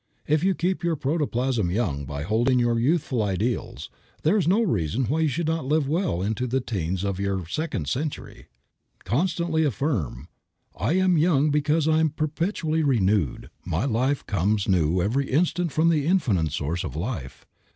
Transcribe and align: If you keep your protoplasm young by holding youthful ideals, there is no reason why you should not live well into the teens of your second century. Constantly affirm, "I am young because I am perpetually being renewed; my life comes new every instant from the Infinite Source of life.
If 0.25 0.43
you 0.43 0.55
keep 0.55 0.83
your 0.83 0.95
protoplasm 0.95 1.69
young 1.69 2.05
by 2.05 2.23
holding 2.23 2.57
youthful 2.57 3.21
ideals, 3.21 3.91
there 4.23 4.35
is 4.35 4.47
no 4.47 4.63
reason 4.63 5.05
why 5.05 5.19
you 5.19 5.27
should 5.27 5.45
not 5.45 5.65
live 5.67 5.87
well 5.87 6.23
into 6.23 6.47
the 6.47 6.59
teens 6.59 7.03
of 7.03 7.19
your 7.19 7.45
second 7.47 7.87
century. 7.87 8.47
Constantly 9.03 9.63
affirm, 9.63 10.27
"I 10.75 10.93
am 10.93 11.19
young 11.19 11.51
because 11.51 11.87
I 11.87 11.99
am 11.99 12.09
perpetually 12.09 12.79
being 12.79 12.87
renewed; 12.87 13.51
my 13.63 13.85
life 13.85 14.25
comes 14.25 14.67
new 14.67 15.03
every 15.03 15.29
instant 15.29 15.71
from 15.71 15.89
the 15.89 16.07
Infinite 16.07 16.51
Source 16.51 16.83
of 16.83 16.95
life. 16.95 17.45